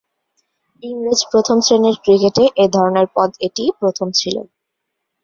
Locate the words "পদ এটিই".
3.15-3.71